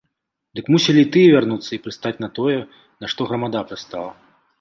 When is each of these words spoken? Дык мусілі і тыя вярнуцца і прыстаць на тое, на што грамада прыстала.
Дык 0.59 0.69
мусілі 0.75 0.99
і 1.05 1.09
тыя 1.15 1.33
вярнуцца 1.35 1.67
і 1.77 1.79
прыстаць 1.83 2.13
на 2.23 2.29
тое, 2.39 2.57
на 3.05 3.11
што 3.13 3.21
грамада 3.33 3.59
прыстала. 3.73 4.09